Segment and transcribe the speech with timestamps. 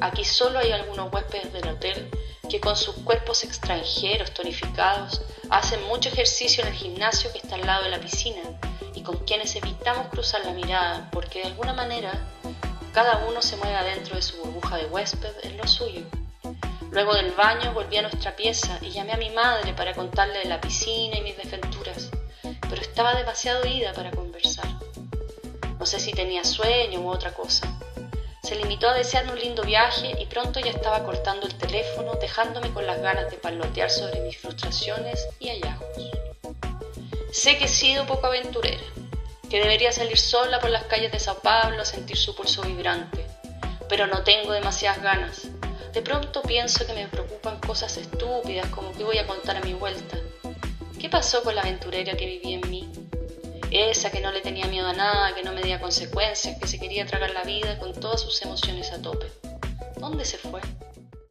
[0.00, 2.10] Aquí solo hay algunos huéspedes del hotel
[2.48, 7.66] que con sus cuerpos extranjeros tonificados hacen mucho ejercicio en el gimnasio que está al
[7.66, 8.40] lado de la piscina
[8.94, 12.12] y con quienes evitamos cruzar la mirada porque de alguna manera
[12.92, 16.02] cada uno se mueve adentro de su burbuja de huésped en lo suyo.
[16.90, 20.46] Luego del baño volví a nuestra pieza y llamé a mi madre para contarle de
[20.46, 22.08] la piscina y mis desventuras,
[22.42, 24.68] pero estaba demasiado ida para conversar.
[25.78, 27.77] No sé si tenía sueño u otra cosa.
[28.48, 32.72] Se limitó a desearme un lindo viaje y pronto ya estaba cortando el teléfono, dejándome
[32.72, 36.10] con las ganas de parlotear sobre mis frustraciones y hallazgos.
[37.30, 38.82] Sé que he sido poco aventurera,
[39.50, 43.26] que debería salir sola por las calles de Sao Paulo a sentir su pulso vibrante,
[43.86, 45.42] pero no tengo demasiadas ganas.
[45.92, 49.74] De pronto pienso que me preocupan cosas estúpidas como que voy a contar a mi
[49.74, 50.16] vuelta.
[50.98, 52.90] ¿Qué pasó con la aventurera que vivía en mí?
[53.70, 57.06] Esa que no le tenía miedo a nada, que no medía consecuencias, que se quería
[57.06, 59.26] tragar la vida con todas sus emociones a tope.
[59.96, 60.60] ¿Dónde se fue?